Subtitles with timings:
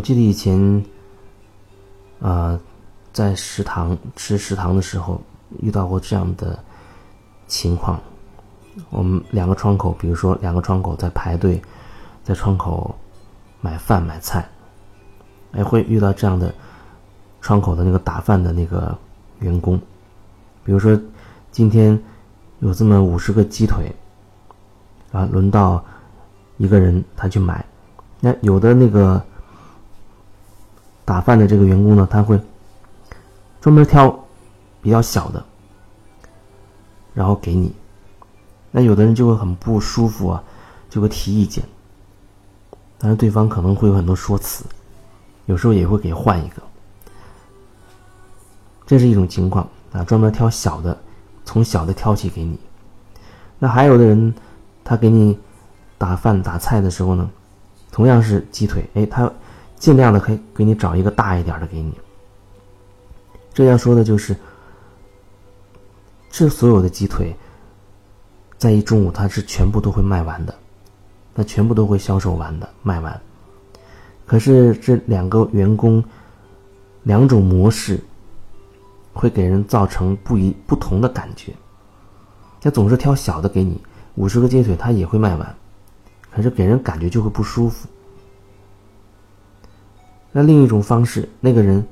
[0.00, 0.82] 我记得以前，
[2.22, 2.58] 啊，
[3.12, 5.20] 在食堂吃食堂的时候
[5.60, 6.58] 遇到过这样的
[7.46, 8.00] 情况。
[8.88, 11.60] 我们两个窗口，比如说两个窗口在排队，
[12.24, 12.94] 在窗口
[13.60, 14.48] 买饭买菜，
[15.52, 16.50] 哎，会遇到这样的
[17.42, 18.96] 窗口的那个打饭的那个
[19.40, 19.78] 员工。
[20.64, 20.98] 比如说
[21.52, 22.02] 今天
[22.60, 23.94] 有这么五十个鸡腿，
[25.12, 25.84] 啊，轮到
[26.56, 27.62] 一个人他去买，
[28.18, 29.22] 那有的那个。
[31.10, 32.40] 打饭的这个员工呢，他会
[33.60, 34.16] 专门挑
[34.80, 35.44] 比较小的，
[37.12, 37.74] 然后给你。
[38.70, 40.40] 那有的人就会很不舒服啊，
[40.88, 41.64] 就会提意见。
[42.96, 44.64] 但是对方可能会有很多说辞，
[45.46, 46.62] 有时候也会给换一个。
[48.86, 50.96] 这是一种情况啊，专门挑小的，
[51.44, 52.56] 从小的挑起给你。
[53.58, 54.32] 那还有的人，
[54.84, 55.36] 他给你
[55.98, 57.28] 打饭打菜的时候呢，
[57.90, 59.28] 同样是鸡腿，哎，他。
[59.80, 61.92] 尽量的可以给你找一个大一点的给你。
[63.52, 64.36] 这要说的就是，
[66.30, 67.34] 这所有的鸡腿，
[68.58, 70.54] 在一中午它是全部都会卖完的，
[71.34, 73.20] 那全部都会销售完的卖完。
[74.26, 76.04] 可是这两个员工，
[77.02, 77.98] 两种模式，
[79.14, 81.52] 会给人造成不一不同的感觉。
[82.60, 83.80] 他总是挑小的给你，
[84.16, 85.56] 五十个鸡腿他也会卖完，
[86.30, 87.88] 可是给人感觉就会不舒服。
[90.32, 91.84] 那另一种方式，那个人，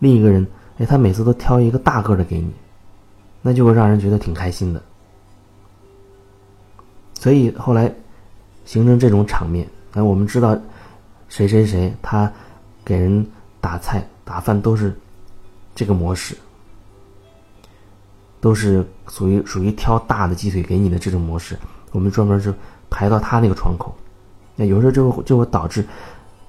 [0.00, 2.52] 另一个人，哎，他每次都挑一个大个的给你，
[3.40, 4.82] 那就会让人觉得挺开心的。
[7.14, 7.90] 所以后来
[8.66, 9.66] 形成这种场面。
[9.94, 10.56] 那我们知道，
[11.28, 12.30] 谁谁谁他
[12.84, 13.26] 给人
[13.60, 14.94] 打菜打饭都是
[15.74, 16.36] 这个模式，
[18.40, 21.58] 都是属于属于挑大的鸡腿给你的这种模式。
[21.92, 22.54] 我们专门是
[22.90, 23.94] 排到他那个窗口，
[24.54, 25.82] 那有时候就会就会导致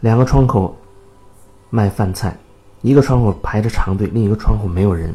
[0.00, 0.76] 两个窗口。
[1.74, 2.38] 卖饭菜，
[2.82, 5.12] 一个窗口排着长队，另一个窗口没有人。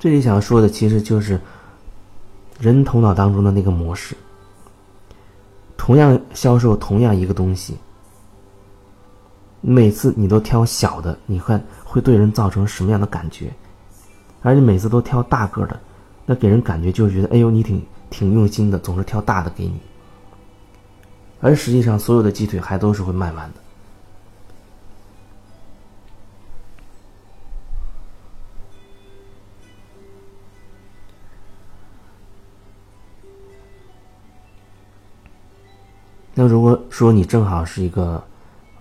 [0.00, 1.40] 这里想要说的其实就是
[2.58, 4.16] 人头脑当中的那个模式。
[5.76, 7.76] 同样销售同样一个东西，
[9.60, 13.54] 每次你都挑小的，你看会对人造成什么样的感觉？
[14.42, 15.78] 而你每次都挑大个的，
[16.26, 17.80] 那给人感觉就觉得，哎呦，你挺
[18.10, 19.80] 挺用心的，总是挑大的给你。
[21.40, 23.60] 而实际上，所有的鸡腿还都是会卖完的。
[36.34, 38.22] 那如果说你正好是一个，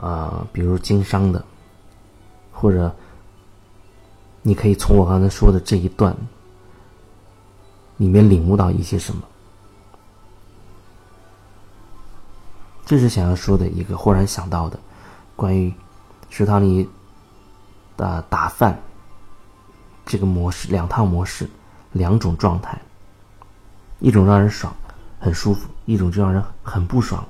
[0.00, 1.44] 呃，比如经商的，
[2.50, 2.94] 或者
[4.40, 6.16] 你可以从我刚才说的这一段
[7.98, 9.22] 里面领悟到一些什么。
[12.84, 14.78] 这是想要说的一个忽然想到的，
[15.36, 15.72] 关于
[16.28, 16.88] 食堂里
[17.96, 18.78] 的打饭
[20.04, 21.48] 这个模式，两套模式，
[21.92, 22.80] 两种状态，
[24.00, 24.74] 一种让人爽，
[25.20, 27.24] 很舒服；一种就让人很不爽。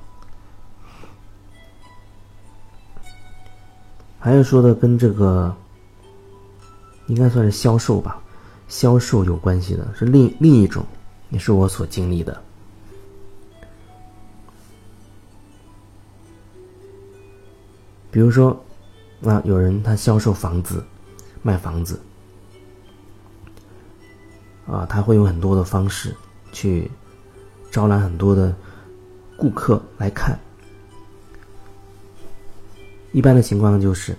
[4.19, 5.55] 还有说的跟这个
[7.07, 8.19] 应该算是销售吧，
[8.67, 10.85] 销售有关系的是另另一种，
[11.29, 12.41] 也是我所经历的。
[18.13, 18.55] 比如说，
[19.23, 20.85] 啊，有人他销售房子，
[21.41, 21.99] 卖房子，
[24.67, 26.15] 啊，他会用很多的方式
[26.51, 26.91] 去
[27.71, 28.55] 招揽很多的
[29.35, 30.37] 顾客来看。
[33.13, 34.15] 一般的情况就是，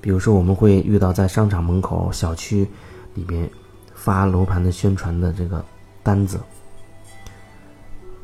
[0.00, 2.66] 比如说我们会遇到在商场门口、小区
[3.12, 3.46] 里边
[3.94, 5.62] 发楼盘的宣传的这个
[6.02, 6.40] 单子，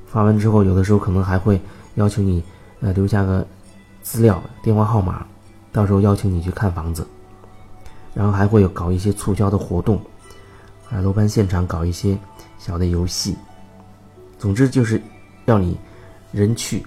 [0.06, 1.60] 发完之后，有的时候可能还会
[1.96, 2.42] 要求你
[2.80, 3.46] 呃留下个。
[4.04, 5.26] 资料、电话号码，
[5.72, 7.04] 到时候邀请你去看房子，
[8.12, 9.98] 然后还会有搞一些促销的活动，
[10.90, 12.16] 啊，楼盘现场搞一些
[12.58, 13.34] 小的游戏，
[14.38, 15.00] 总之就是
[15.46, 15.78] 要你
[16.32, 16.84] 人去，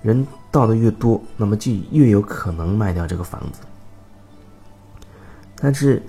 [0.00, 3.60] 人到的越多，那么就越有可能卖掉这个房子。
[5.56, 6.02] 但是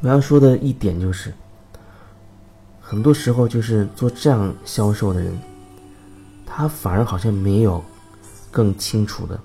[0.00, 1.34] 我要说的一点就是，
[2.80, 5.36] 很多时候就是做这样销售的人，
[6.46, 7.84] 他反而好像没有
[8.52, 9.38] 更清楚的。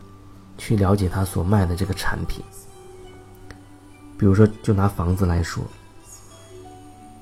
[0.64, 2.42] 去了解他所卖的这个产品，
[4.18, 5.62] 比如说，就拿房子来说，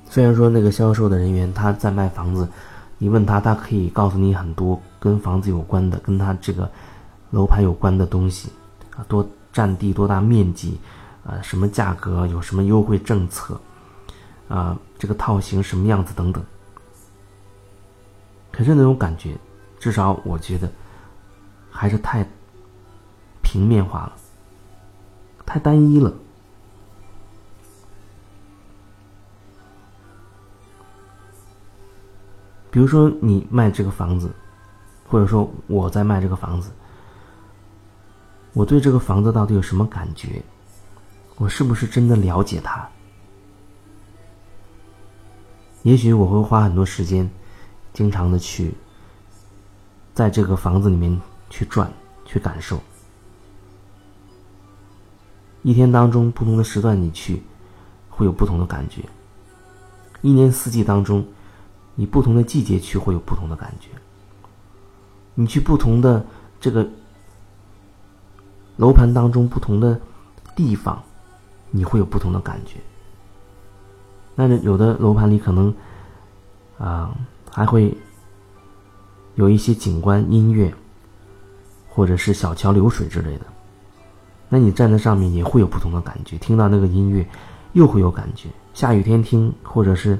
[0.08, 2.48] 虽然说那个销售的人员他在卖房子，
[2.98, 6.70] 你问他，他可以告诉你很多跟房子有关的、跟他这个
[7.32, 8.48] 楼盘有关的东西
[8.96, 10.78] 啊，多占地、多大面积，
[11.26, 13.60] 啊，什么价格、有什么优惠政策，
[14.46, 16.40] 啊，这个套型什么样子等等。
[18.52, 19.36] 可是那种感觉，
[19.80, 20.70] 至少我觉得
[21.72, 22.24] 还是太
[23.52, 24.12] 平面化了，
[25.44, 26.10] 太单一了。
[32.70, 34.32] 比如说，你卖这个房子，
[35.06, 36.70] 或者说我在卖这个房子，
[38.54, 40.42] 我对这个房子到底有什么感觉？
[41.36, 42.88] 我是不是真的了解它？
[45.82, 47.30] 也许我会花很多时间，
[47.92, 48.72] 经常的去
[50.14, 51.20] 在这个房子里面
[51.50, 51.92] 去转、
[52.24, 52.80] 去感受。
[55.62, 57.42] 一天当中不同的时段你去，
[58.10, 59.02] 会有不同的感觉。
[60.20, 61.24] 一年四季当中。
[61.94, 63.90] 你不同的季节去会有不同的感觉。
[65.34, 66.24] 你去不同的
[66.58, 66.88] 这个
[68.78, 70.00] 楼盘当中不同的
[70.56, 71.02] 地方，
[71.70, 72.80] 你会有不同的感觉。
[74.34, 75.72] 那有的楼盘里可能
[76.78, 77.14] 啊
[77.50, 77.94] 还会
[79.34, 80.72] 有一些景观、音乐，
[81.90, 83.44] 或者是小桥流水之类的。
[84.52, 87.26] 那你站在上面也会有不同的感觉，听到那个音乐
[87.72, 88.50] 又会有感觉。
[88.74, 90.18] 下雨天听，或者是。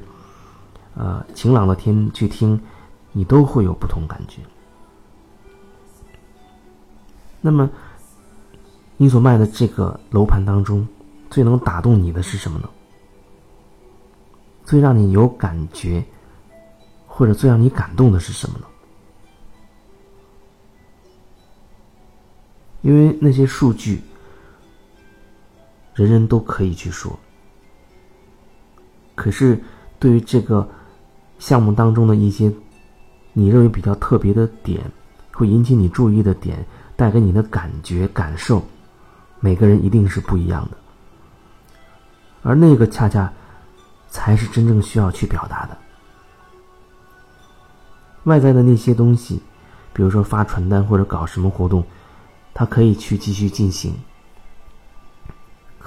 [0.94, 2.60] 呃，晴朗的天去听，
[3.12, 4.42] 你都会有不同感觉。
[7.40, 7.70] 那么，
[8.98, 10.86] 你所卖的这个楼盘当中，
[11.30, 12.68] 最能打动你的是什么呢？
[14.66, 16.04] 最让你有感觉，
[17.06, 18.66] 或者最让你感动的是什么呢？
[22.82, 24.02] 因为那些数据，
[25.94, 27.18] 人人都可以去说，
[29.14, 29.62] 可是
[29.98, 30.68] 对于这个。
[31.38, 32.52] 项目当中的一些
[33.32, 34.80] 你认为比较特别的点，
[35.32, 38.62] 会引起你注意的点，带给你的感觉感受，
[39.40, 40.76] 每个人一定是不一样的。
[42.42, 43.32] 而那个恰恰
[44.08, 45.76] 才是真正需要去表达的。
[48.22, 49.42] 外在的那些东西，
[49.92, 51.84] 比如说发传单或者搞什么活动，
[52.54, 53.92] 它可以去继续进行。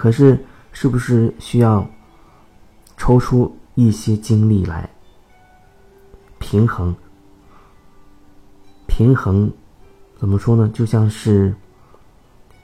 [0.05, 0.37] 可是，
[0.71, 1.83] 是不是需要
[2.95, 4.87] 抽出一些精力来？
[6.37, 6.95] 平衡，
[8.85, 9.51] 平衡，
[10.19, 10.69] 怎么说呢？
[10.71, 11.51] 就像是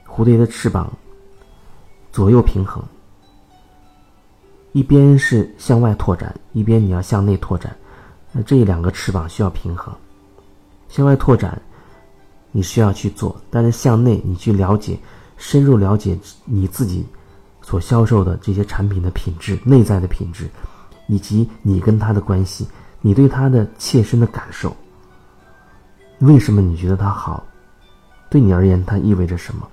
[0.06, 0.88] 蝴蝶的翅膀，
[2.12, 2.80] 左右平衡。
[4.70, 7.76] 一边是向外拓展，一边你要向内拓展，
[8.30, 9.92] 那这两个翅膀需要平衡。
[10.88, 11.60] 向外拓展，
[12.52, 14.96] 你需要去做；但是向内，你去了解、
[15.36, 17.04] 深入了解你自己
[17.72, 20.46] 所销售的这些产品的品质、内在的品质，
[21.06, 22.68] 以及你跟他的关系。
[23.00, 24.76] 你对他的切身的感受，
[26.18, 27.42] 为什么你觉得他好？
[28.28, 29.66] 对你而言，它意味着什么？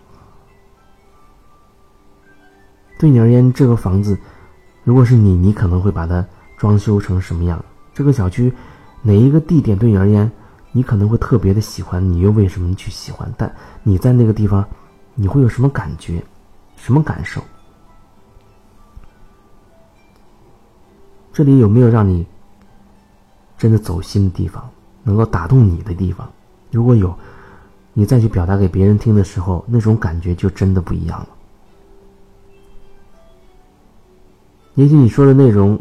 [2.98, 4.18] 对你而言，这个房子，
[4.86, 6.26] 如果是你，你可能会把它
[6.56, 7.62] 装修成什么样？
[7.94, 8.50] 这个小区
[9.02, 10.32] 哪一个地点对你而言，
[10.72, 12.02] 你可能会特别的喜欢？
[12.02, 13.30] 你又为什么去喜欢？
[13.38, 13.54] 但
[13.84, 14.66] 你在那个地方，
[15.16, 16.24] 你会有什么感觉？
[16.78, 17.44] 什么感受？
[21.32, 22.26] 这里有没有让你？
[23.58, 24.70] 真的走心的地方，
[25.04, 26.32] 能够打动你的地方，
[26.72, 27.14] 如果有，
[27.92, 31.28] 你再去表达给别人听的时候，那种感觉就真的不一样了。
[34.76, 35.78] 也许你说的内容，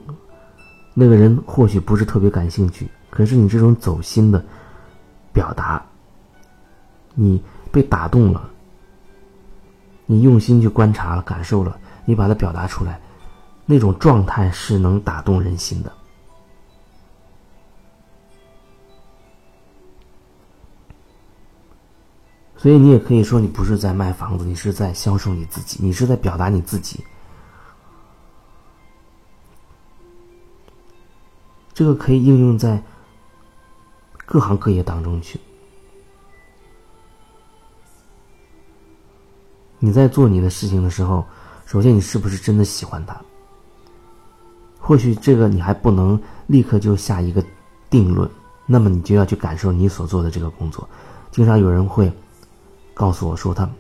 [0.93, 4.45] 那个人或许不是特别感兴趣，可是你这种走心的
[5.33, 5.81] 表达，
[7.15, 7.41] 你
[7.71, 8.51] 被打动了，
[10.05, 13.01] 你用心去观察了、感受了，你把它表达出来，
[13.71, 15.93] 那种状态是能打动人心的。
[22.57, 27.05] 所以你也可以说，你不是在卖房子，你是在销售你自己，你是在表达你自己。
[31.75, 32.83] 这个可以应用在
[34.25, 35.39] 各行各业当中去。
[39.79, 41.25] 你在做你的事情的时候，
[41.67, 43.15] 首先你是不是真的喜欢它？
[44.89, 47.45] 或许这个你还不能立刻就下一个
[47.91, 48.27] 定论，
[48.65, 50.89] 那么你就要去感受你所做的这个工作。
[51.31, 52.11] 经常有人会。
[52.95, 53.71] 告诉我说他，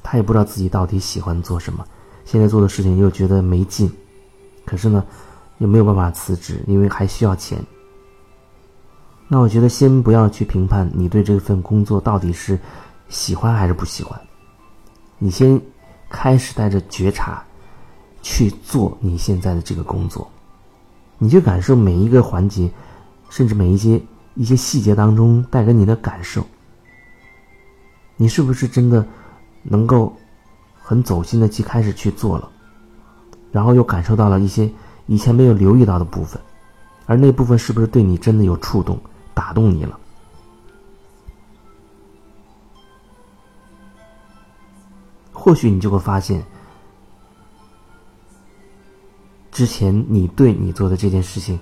[0.00, 1.84] 他也不知道自己到底喜欢做什么，
[2.24, 3.90] 现在做的事情又觉得没劲，
[4.64, 5.04] 可是呢，
[5.58, 7.58] 又没有办法辞职，因为还需要钱。
[9.26, 12.56] 那我觉得先不要去评判你对这份工作到底是
[13.08, 14.20] 喜欢还是不喜欢，
[15.18, 15.60] 你先
[16.08, 17.42] 开始带着觉察
[18.24, 20.26] 去做你现在的这个工作，
[21.18, 22.70] 你去感受每一个环节，
[23.28, 24.00] 甚至每一些
[24.34, 26.42] 一些细节当中带给你的感受。
[28.16, 29.06] 你是不是真的
[29.62, 30.16] 能够
[30.80, 32.50] 很走心的去开始去做了，
[33.52, 34.72] 然后又感受到了一些
[35.06, 36.40] 以前没有留意到的部分，
[37.04, 38.98] 而那部分是不是对你真的有触动，
[39.34, 40.00] 打动你了。
[45.30, 46.42] 或许你就会发现，
[49.54, 51.58] 之前你对你做的这件事情，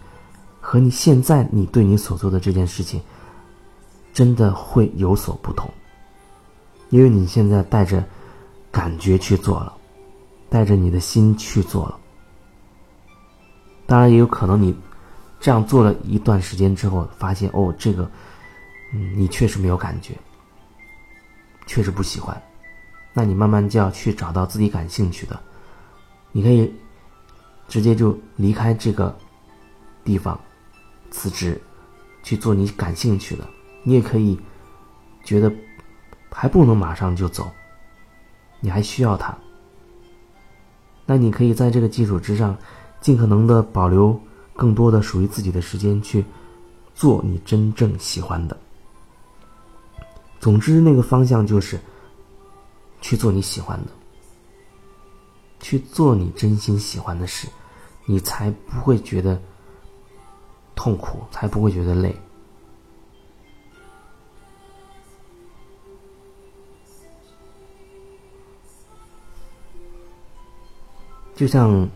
[0.63, 2.99] 和你现在你对你所做的这件事情，
[4.15, 5.71] 真的会有所不同。
[6.89, 8.03] 因为你现在带着
[8.71, 9.77] 感觉去做了，
[10.49, 11.99] 带着你的心去做了。
[13.85, 14.75] 当然，也有可能你
[15.39, 18.11] 这样做了一段时间之后，发现哦，这个，
[18.95, 20.15] 嗯，你确实没有感觉，
[21.67, 22.43] 确实不喜欢。
[23.13, 25.39] 那你慢慢就要去找到自己感兴趣的，
[26.31, 26.73] 你可以
[27.73, 29.17] 直接就离开这个
[30.05, 30.39] 地方，
[31.11, 31.59] 辞职，
[32.23, 33.49] 去做你感兴趣的。
[33.83, 34.39] 你也可以
[35.25, 35.51] 觉得
[36.31, 37.51] 还不能马上就走，
[38.61, 39.35] 你还需要他。
[41.07, 42.55] 那你可以在这个基础之上，
[43.01, 44.21] 尽可能的保留
[44.53, 46.23] 更多的属于自己的时间去
[46.95, 48.55] 做你真正喜欢的。
[50.41, 51.81] 总之，那个方向就是。
[53.01, 53.91] 去做你喜欢的，
[55.59, 57.49] 去做你真心喜欢的事，
[58.07, 59.41] 你才不会觉得
[60.75, 62.15] 痛苦，才不会觉得累。
[71.35, 71.89] 就像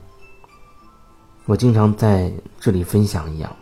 [1.44, 3.54] 我经常在这里分享一样，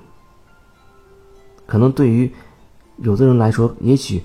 [1.66, 2.32] 可能对于
[2.98, 4.22] 有的人来说，也许，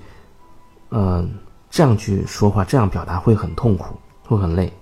[0.90, 1.38] 嗯。
[1.72, 3.94] 这样去说话，这样表达会很痛苦，
[4.26, 4.72] 会很累，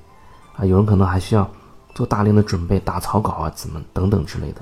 [0.57, 1.47] 啊，有人可能还需要
[1.95, 4.61] 做大量的准备，打草稿啊，怎么等等之类的。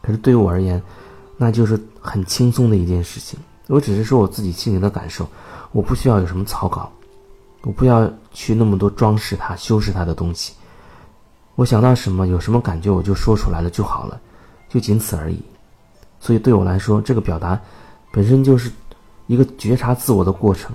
[0.00, 0.82] 可是对于我而言，
[1.36, 3.38] 那就是很轻松的一件事情。
[3.66, 5.28] 我只是说我自己心里的感受，
[5.72, 6.90] 我不需要有什么草稿，
[7.62, 10.54] 我不要去那么多装饰它、修饰它的东西。
[11.54, 14.20] 我想到什么，有什么感觉，我就说出来了就好了，
[14.68, 15.40] 就仅此而已。
[16.20, 17.60] 所以对我来说，这个表达
[18.12, 18.70] 本身就是
[19.26, 20.74] 一个觉察自我的过程。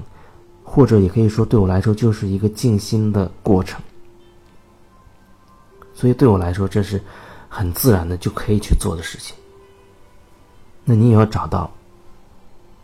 [0.65, 3.79] 或者也可以说，对我来说就是一个静心的过程。
[5.93, 7.01] 所以对我来说，这是
[7.47, 9.35] 很自然的就可以去做的事情。
[10.83, 11.71] 那你也要找到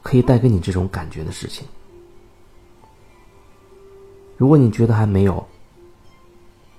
[0.01, 1.67] 可以带给你这种感觉的事情。
[4.37, 5.45] 如果你觉得还没有，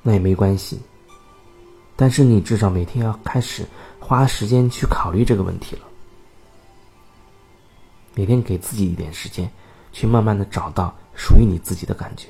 [0.03, 0.81] 那也没关系。
[1.97, 3.67] 但是你至少每天要开始
[3.99, 5.83] 花时间去考虑这个问题了。
[8.15, 9.51] 每天给自己一点时间，
[9.93, 10.95] 去慢慢的找到。
[11.13, 12.29] 属于你自己的感觉。